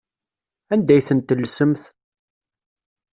[0.73, 1.83] Anda ay tent-tellsemt?